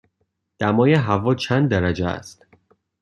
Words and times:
دمای 0.59 0.93
هوا 0.93 1.35
چند 1.35 1.69
درجه 1.69 2.07
است؟ 2.07 2.45